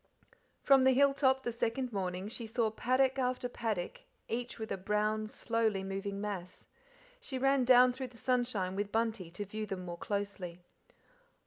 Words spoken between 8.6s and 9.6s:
with Bunty to